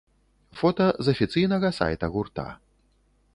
Фота 0.61 0.87
з 1.07 1.11
афіцыйнага 1.15 1.69
сайта 1.79 2.05
гурта. 2.17 2.47